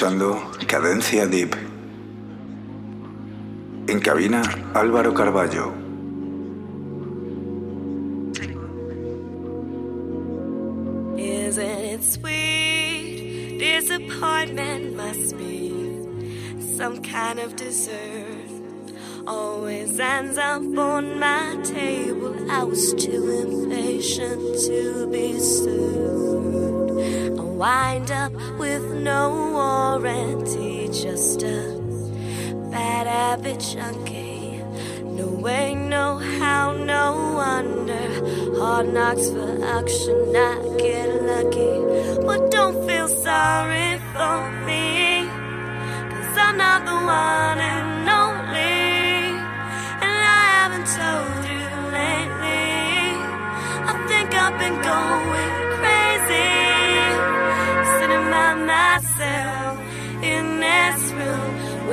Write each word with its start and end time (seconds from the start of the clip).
Escuchando 0.00 0.40
Cadencia 0.66 1.26
Deep. 1.26 1.54
En 3.86 4.00
cabina 4.00 4.40
Álvaro 4.72 5.12
Carballo. 5.12 5.74
Isn't 11.18 11.62
it 11.62 12.02
sweet? 12.02 13.58
Disappointment 13.58 14.96
must 14.96 15.36
be 15.36 15.68
some 16.78 17.02
kind 17.02 17.38
of 17.38 17.54
dessert. 17.56 18.94
Always 19.26 20.00
ends 20.00 20.38
up 20.38 20.62
on 20.78 21.20
my 21.20 21.58
table. 21.62 22.50
I 22.50 22.64
was 22.64 22.94
too 22.94 23.28
impatient 23.28 24.40
to 24.64 25.06
be 25.12 25.38
served. 25.38 26.90
I 27.38 27.42
wind 27.42 28.10
up 28.10 28.32
with 28.58 28.82
no 28.94 29.39
habit 33.20 33.60
junkie. 33.60 34.62
No 35.18 35.26
way, 35.44 35.74
no 35.74 36.06
how, 36.38 36.72
no 36.72 37.04
wonder. 37.40 38.08
Hard 38.58 38.86
knocks 38.94 39.26
for 39.34 39.52
action, 39.78 40.18
I 40.34 40.54
get 40.84 41.08
lucky. 41.30 41.74
But 42.26 42.40
don't 42.56 42.78
feel 42.88 43.08
sorry 43.28 43.90
for 44.12 44.38
me, 44.68 45.28
cause 46.10 46.36
I'm 46.46 46.56
not 46.64 46.80
the 46.90 46.98
one 47.20 47.58
and 47.72 48.08
only. 48.22 48.80
And 50.06 50.18
I 50.38 50.42
haven't 50.58 50.88
told 51.00 51.42
you 51.54 51.66
lately. 51.98 52.68
I 53.90 53.94
think 54.10 54.28
I've 54.44 54.56
been 54.64 54.78
going 54.92 55.49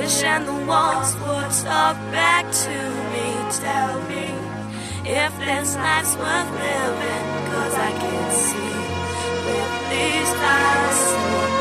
room, 0.08 0.18
wishing 0.22 0.46
the 0.46 0.66
walls 0.66 1.14
would 1.16 1.50
talk 1.64 1.96
back 2.12 2.50
to 2.52 2.76
me. 3.12 3.28
Tell 3.60 4.00
me 4.08 4.26
if 5.04 5.38
this 5.38 5.74
life's 5.76 6.16
worth 6.16 6.50
living, 6.52 7.26
cause 7.50 7.74
I 7.74 7.92
can't 8.02 8.32
see 8.32 8.74
with 9.46 9.74
these 9.90 10.32
eyes. 10.56 11.00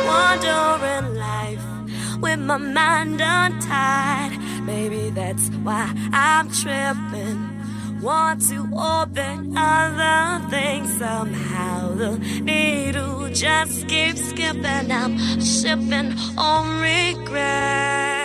Wandering 0.07 1.15
life 1.15 2.21
with 2.21 2.39
my 2.39 2.57
mind 2.57 3.21
untied. 3.21 4.37
Maybe 4.65 5.09
that's 5.09 5.49
why 5.63 5.93
I'm 6.13 6.49
tripping. 6.51 7.53
Want 8.01 8.47
to 8.49 8.67
open 8.73 9.57
other 9.57 10.49
things 10.49 10.97
somehow. 10.97 11.95
The 11.95 12.17
needle 12.41 13.29
just 13.29 13.87
keeps 13.87 14.29
skipping. 14.29 14.91
I'm 14.91 15.41
sipping 15.41 16.13
on 16.37 16.81
regret. 16.81 18.17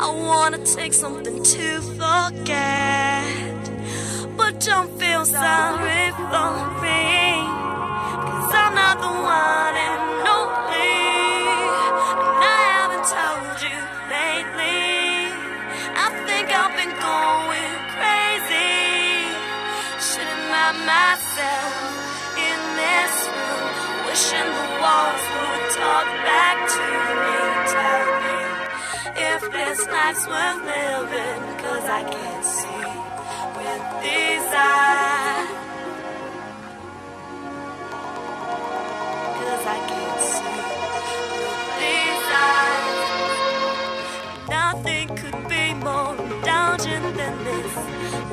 I 0.00 0.10
wanna 0.10 0.58
take 0.64 0.92
something 0.92 1.42
to 1.42 1.80
forget. 1.80 3.62
But 4.36 4.58
don't 4.60 4.90
feel 4.98 5.24
sorry 5.24 6.10
for 6.30 6.52
me. 6.82 7.46
Cause 8.26 8.52
I'm 8.62 8.74
not 8.74 8.96
the 8.98 9.14
one 9.38 9.74
and 9.86 10.02
only. 10.34 10.98
And 12.26 12.42
I 12.42 12.60
haven't 12.74 13.06
told 13.06 13.56
you 13.62 13.78
lately. 14.10 15.30
I 15.94 16.08
think 16.26 16.50
I've 16.50 16.74
been 16.74 16.94
going 16.98 17.74
crazy. 17.94 19.30
Sitting 20.02 20.44
by 20.50 20.74
myself 20.90 21.74
in 22.34 22.58
this 22.82 23.14
room. 23.30 23.70
Wishing 24.10 24.50
the 24.58 24.66
walls 24.82 25.24
would 25.38 25.64
talk 25.78 26.06
back 26.26 26.56
to 26.74 27.03
this 29.42 29.86
life's 29.88 30.26
worth 30.28 30.62
living. 30.64 31.42
Cause 31.58 31.86
I 31.88 32.02
can't 32.14 32.44
see 32.44 32.86
with 33.56 33.84
these 34.02 34.48
eyes. 34.54 35.48
Cause 39.40 39.64
I 39.66 39.78
can't 39.90 40.20
see 40.32 40.60
with 41.40 41.66
these 41.82 42.26
eyes. 42.46 43.00
Nothing 44.48 45.06
could 45.16 45.48
be 45.48 45.74
more 45.74 46.14
indulgent 46.16 47.16
than 47.16 47.34
this. 47.44 47.74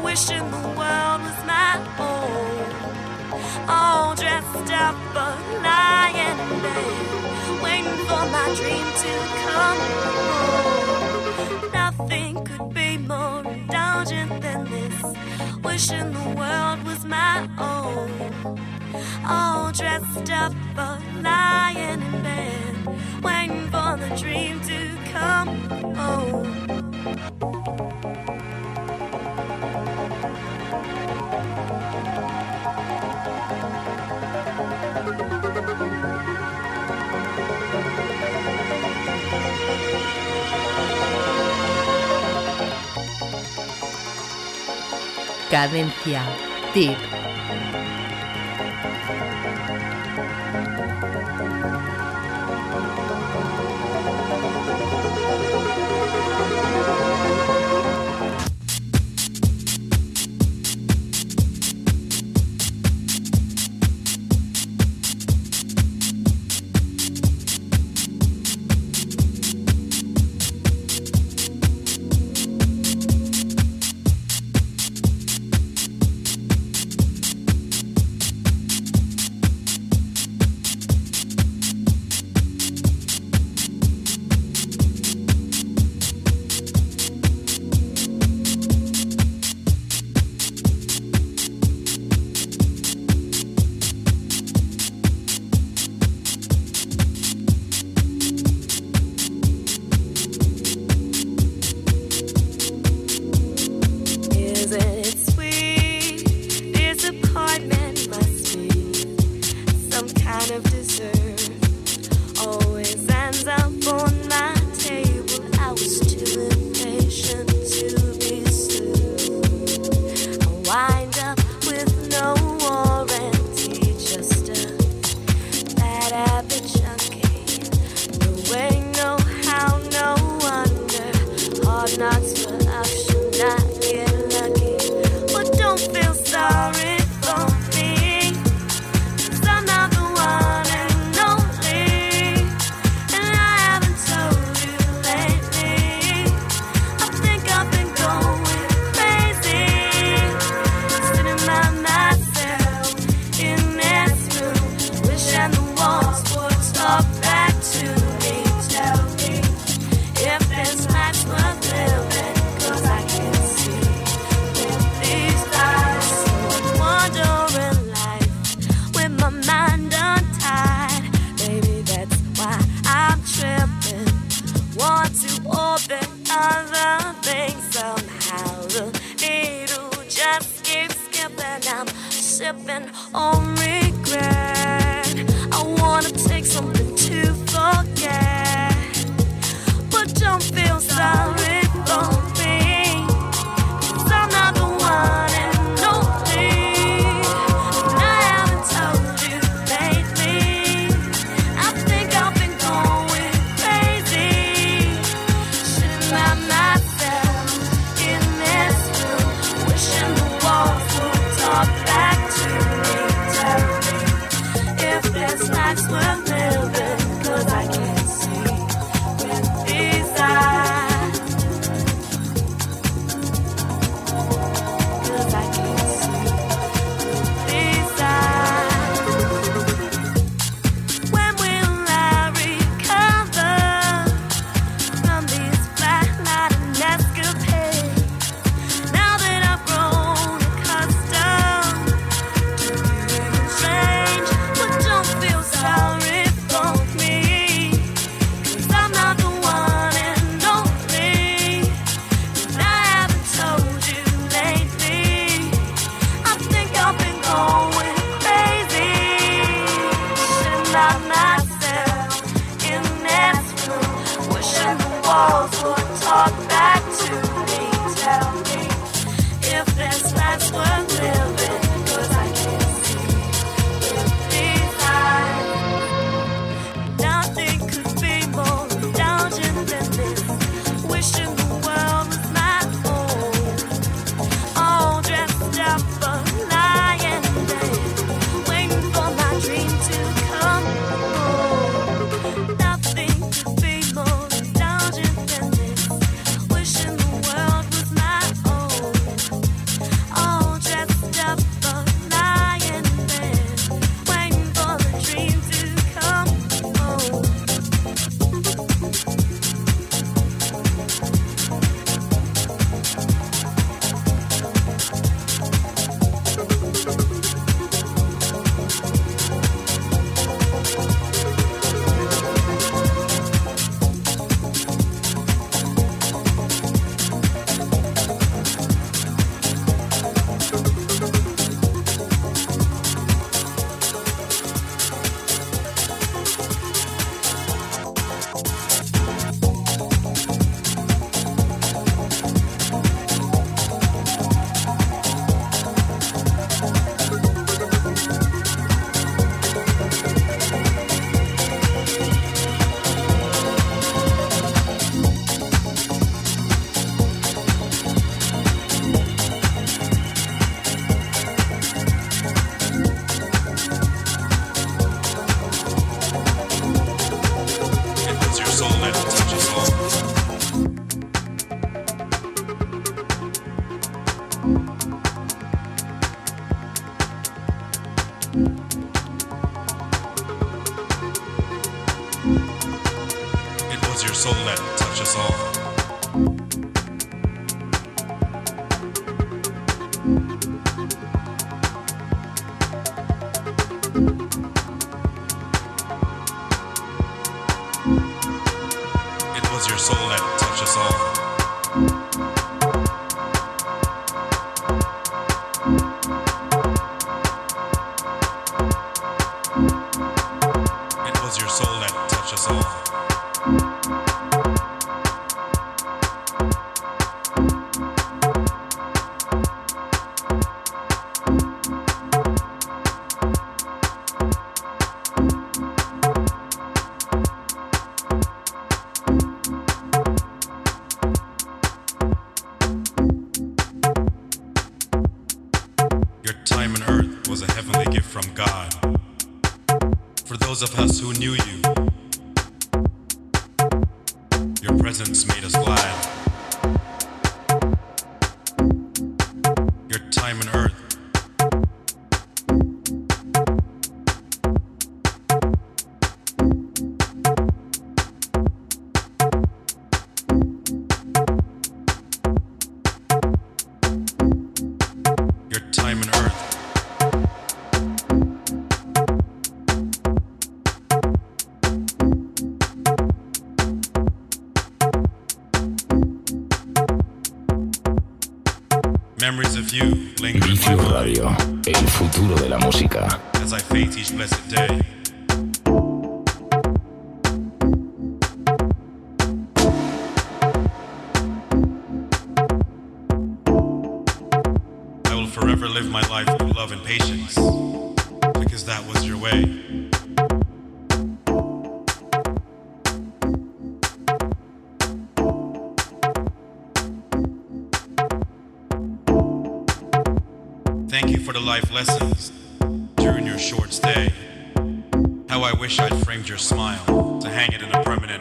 Wishing 0.04 0.52
the 0.52 0.68
world 0.80 1.22
was 1.26 1.40
my 1.46 1.72
own. 2.00 2.81
All 3.68 4.16
dressed 4.16 4.72
up, 4.72 4.96
but 5.14 5.38
lying 5.64 6.16
in 6.16 6.62
bed. 6.62 7.64
Waiting 7.64 8.00
for 8.08 8.24
my 8.36 8.48
dream 8.60 8.88
to 9.04 9.14
come 9.46 9.82
home. 10.06 11.72
Nothing 11.74 12.44
could 12.46 12.74
be 12.74 12.98
more 12.98 13.44
indulgent 13.46 14.42
than 14.42 14.66
this. 14.66 15.04
Wishing 15.64 16.12
the 16.14 16.36
world 16.40 16.84
was 16.86 17.06
my 17.06 17.48
own. 17.58 18.58
All 19.28 19.72
dressed 19.72 20.32
up, 20.32 20.54
but 20.76 21.00
lying 21.22 22.02
in 22.02 22.24
bed. 22.24 22.76
Waiting 23.24 23.66
for 23.70 23.98
the 23.98 24.16
dream 24.22 24.60
to 24.62 24.80
come 25.12 25.50
home. 25.96 26.61
Cadencia. 45.52 46.24
Tip. 46.74 47.21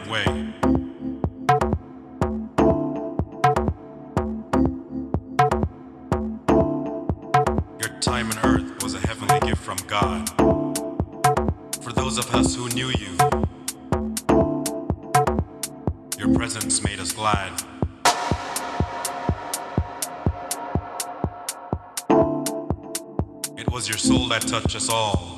Permanent 0.01 0.09
way. 0.09 0.25
Your 7.79 7.99
time 7.99 8.31
on 8.31 8.37
earth 8.43 8.83
was 8.83 8.93
a 8.93 8.99
heavenly 8.99 9.39
gift 9.41 9.61
from 9.61 9.77
God. 9.87 10.29
For 11.81 11.91
those 11.93 12.17
of 12.17 12.33
us 12.33 12.55
who 12.55 12.69
knew 12.69 12.87
you, 12.87 13.17
your 16.17 16.33
presence 16.35 16.83
made 16.83 16.99
us 16.99 17.11
glad. 17.11 17.51
It 23.57 23.69
was 23.71 23.87
your 23.87 23.97
soul 23.97 24.27
that 24.29 24.41
touched 24.47 24.75
us 24.75 24.89
all. 24.89 25.37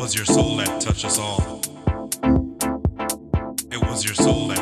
Was 0.00 0.14
your 0.14 0.24
soul 0.24 0.56
that 0.56 0.80
touched 0.80 1.04
us 1.04 1.18
all. 1.18 1.60
It 3.70 3.82
was 3.82 4.02
your 4.02 4.14
soul 4.14 4.48
that 4.48 4.59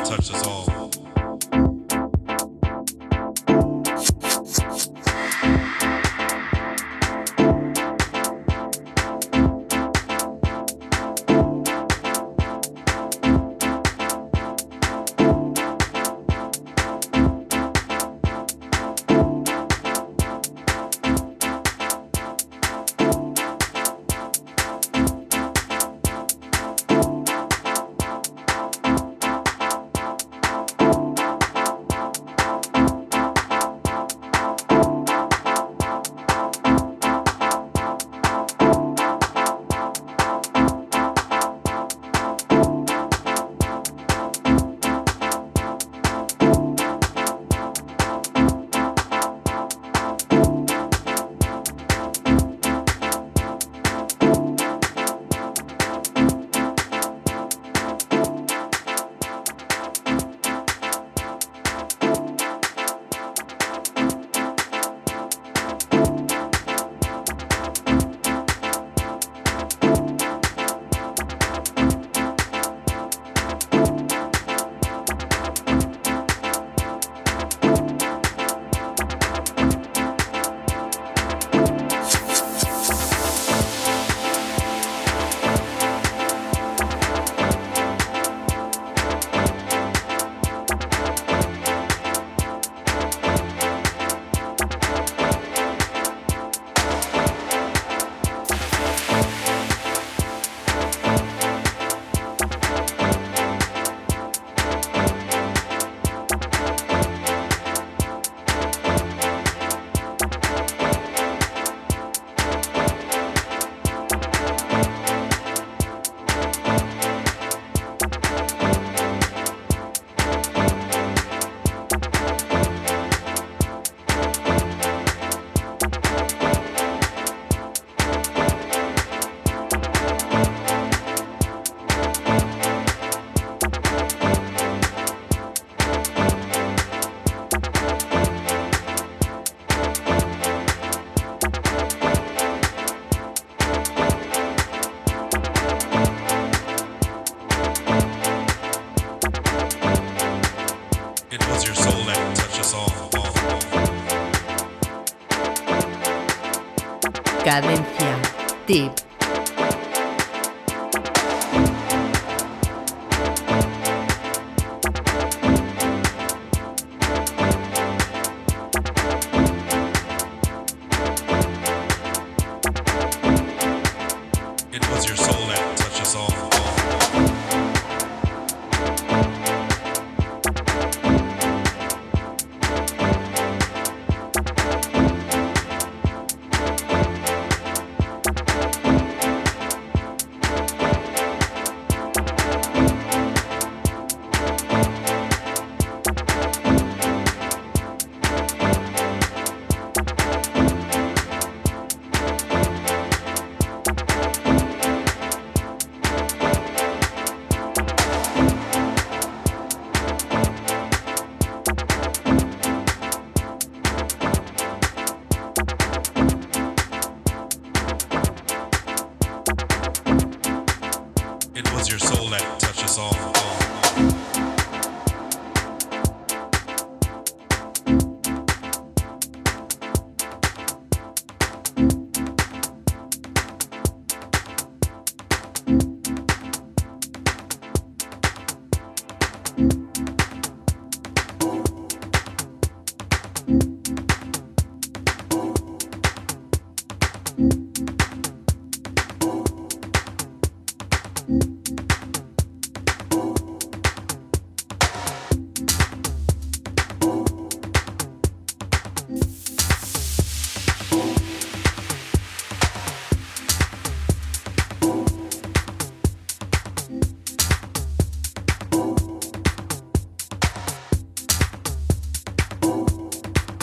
Tip. 158.69 158.98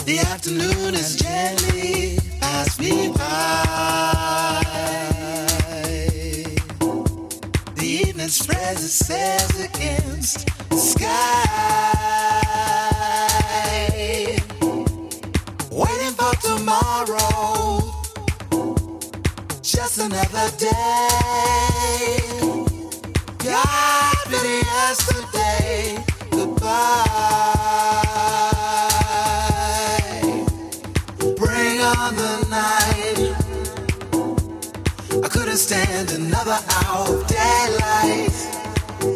The 0.07 0.19
afternoon 0.19 0.95
is 0.95 1.17
gently 1.17 2.17
past 2.39 2.79
me 2.79 3.09
by. 3.09 4.63
The 7.75 7.85
evening 7.85 8.29
spreads 8.29 8.85
its 8.85 8.93
sails 8.93 9.59
against 9.59 10.47
the 10.69 10.77
sky. 10.77 11.09
Waiting 15.71 16.13
for 16.13 16.33
tomorrow, 16.39 17.81
just 19.61 19.97
another 19.97 20.49
day. 20.55 21.49
God, 23.39 24.31
yesterday, 24.31 26.01
goodbye. 26.31 27.56
can 35.57 35.63
stand 35.63 36.11
another 36.11 36.59
hour 36.69 37.15
of 37.15 37.27
daylight. 37.27 38.29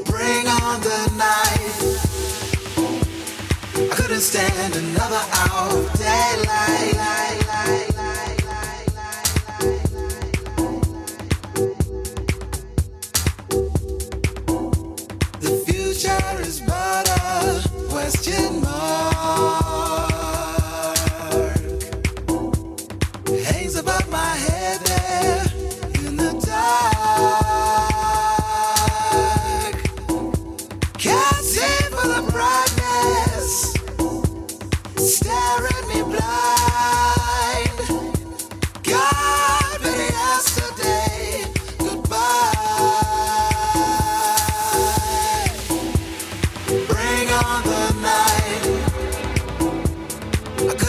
Bring 0.06 0.48
on 0.48 0.82
the 0.82 1.12
night. 1.16 2.00
I 3.76 3.96
couldn't 3.96 4.22
stand 4.22 4.76
another 4.76 5.22
hour 5.34 5.78
of 5.78 5.94
daylight. 6.00 7.31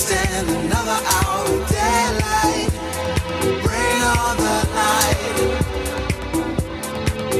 stand 0.00 0.48
another 0.48 0.98
hour 1.12 1.44
of 1.44 1.68
daylight. 1.68 2.70
Bring 3.62 4.02
on 4.18 4.36
the 4.38 4.58
night. 4.80 5.36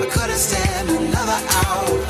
I 0.03 0.07
couldn't 0.13 0.37
stand 0.37 0.91
another 0.91 1.41
hour. 1.65 2.10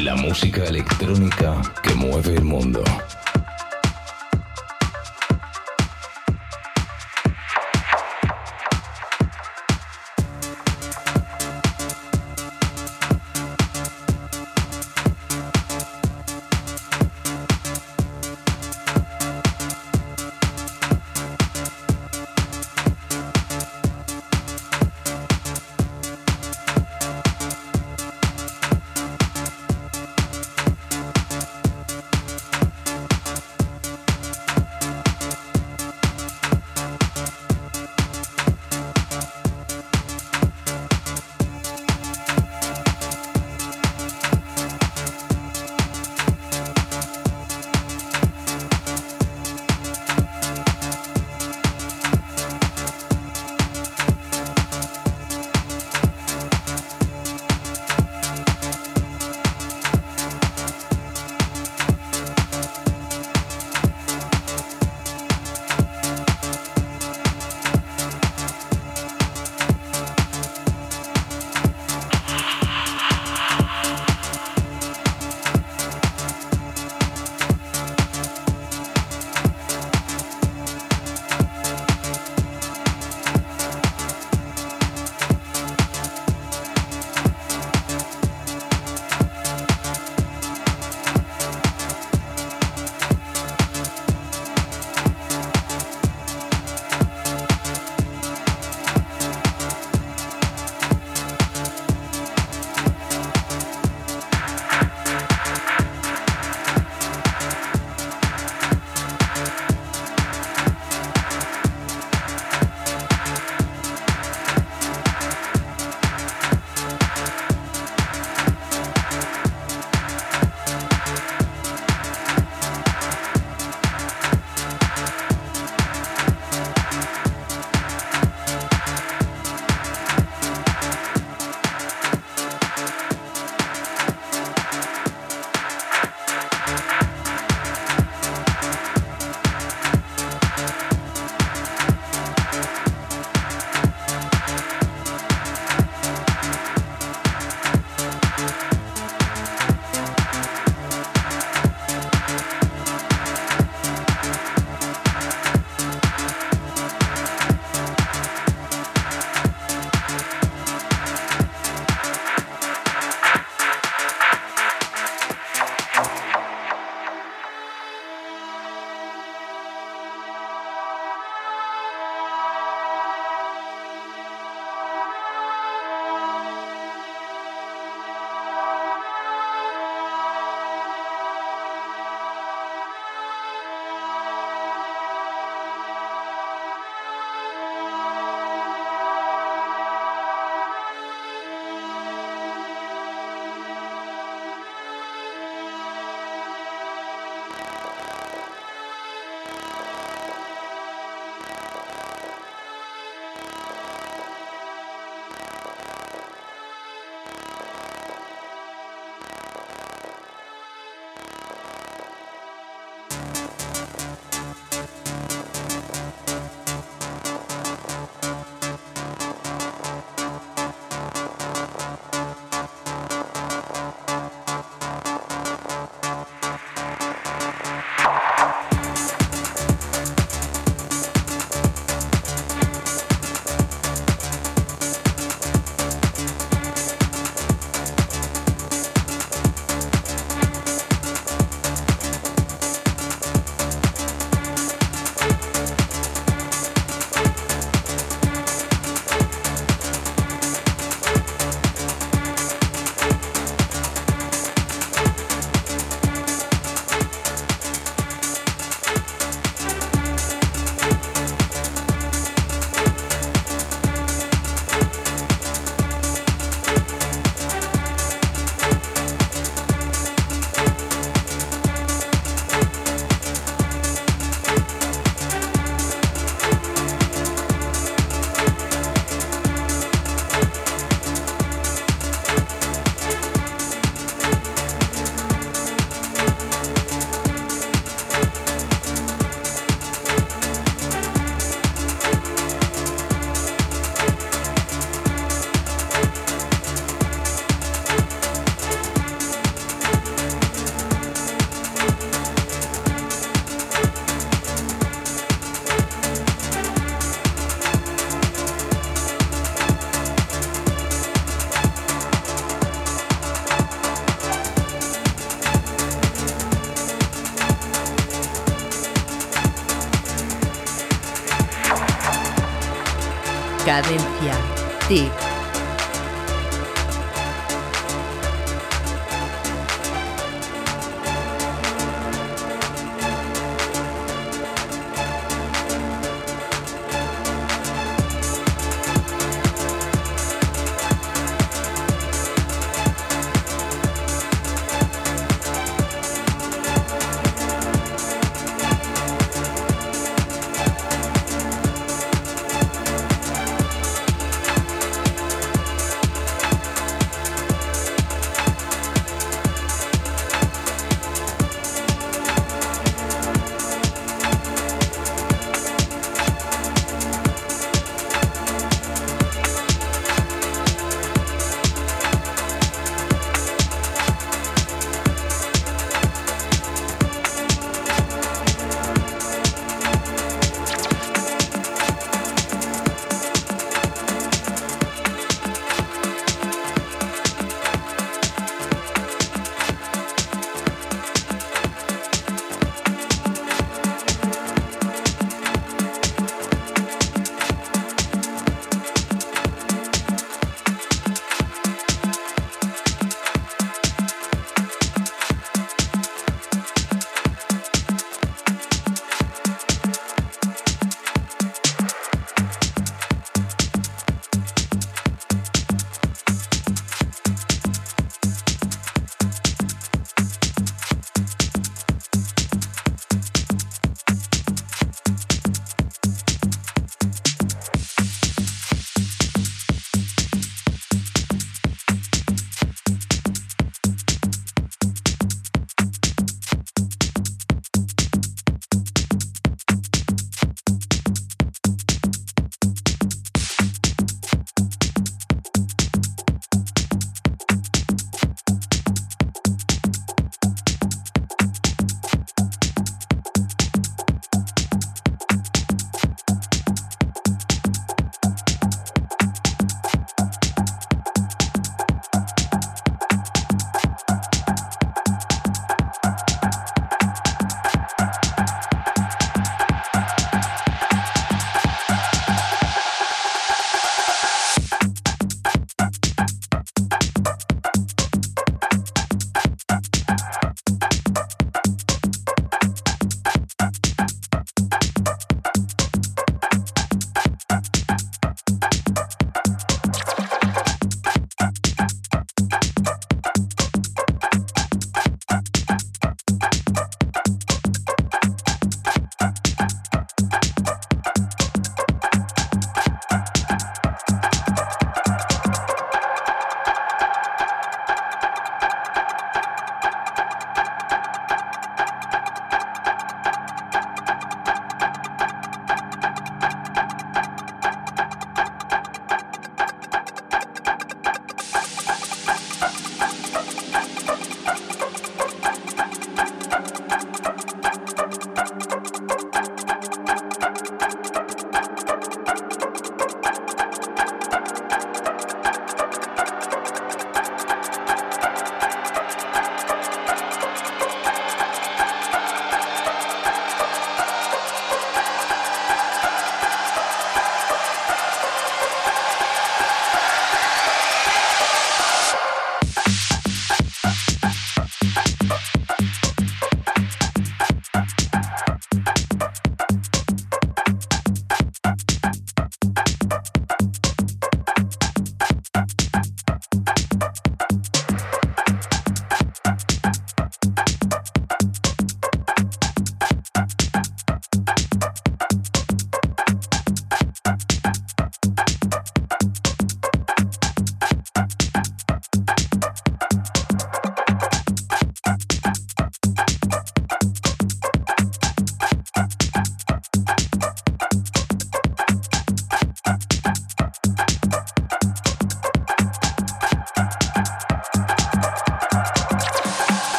La 0.00 0.16
música 0.16 0.64
electrónica 0.64 1.60
que 1.82 1.92
mueve 1.94 2.34
el 2.34 2.44
mundo. 2.44 2.82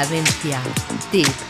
Cadencia. 0.00 0.62
Tip. 1.10 1.49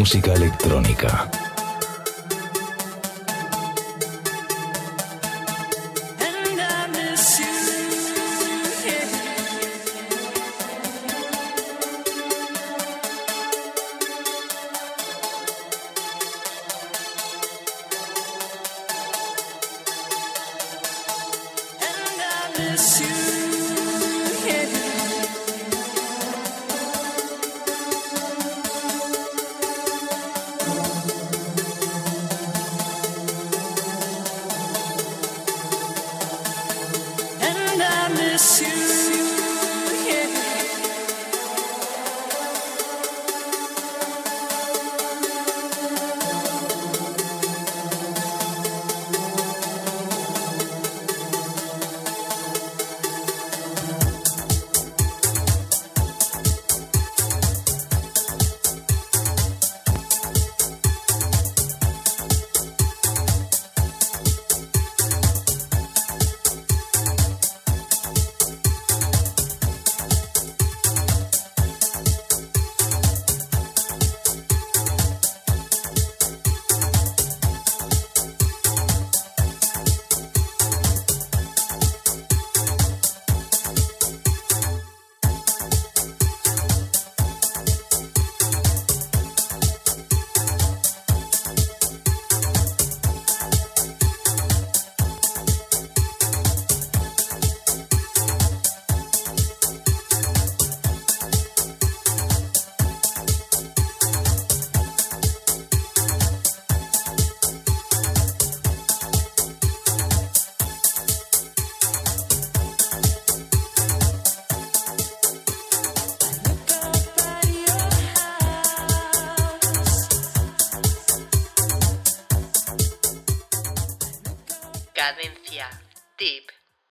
Música 0.00 0.32
electrónica. 0.32 1.39